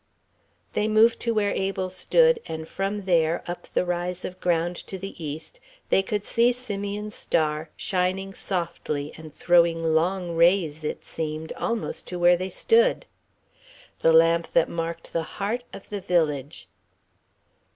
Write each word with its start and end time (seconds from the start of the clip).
They 0.73 0.87
moved 0.87 1.19
to 1.19 1.31
where 1.31 1.51
Abel 1.51 1.91
stood, 1.91 2.39
and 2.47 2.67
from 2.67 3.05
there, 3.05 3.43
up 3.45 3.67
the 3.69 3.85
rise 3.85 4.25
of 4.25 4.39
ground 4.41 4.75
to 4.87 4.97
the 4.97 5.23
east, 5.23 5.59
they 5.89 6.01
could 6.01 6.23
see 6.25 6.51
Simeon's 6.51 7.13
star, 7.13 7.69
shining 7.77 8.33
softly 8.33 9.13
and 9.15 9.31
throwing 9.31 9.83
long 9.93 10.35
rays, 10.35 10.83
it 10.83 11.05
seemed, 11.05 11.53
almost 11.53 12.07
to 12.07 12.17
where 12.17 12.35
they 12.35 12.49
stood: 12.49 13.05
the 13.99 14.11
lamp 14.11 14.51
that 14.53 14.69
marked 14.69 15.13
the 15.13 15.21
heart 15.37 15.63
of 15.71 15.87
the 15.89 16.01
village. 16.01 16.67